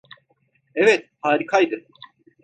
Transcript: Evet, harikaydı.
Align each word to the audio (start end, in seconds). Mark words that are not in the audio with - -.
Evet, 0.75 1.09
harikaydı. 1.21 1.85